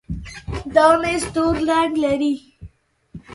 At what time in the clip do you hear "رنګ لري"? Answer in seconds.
1.69-2.33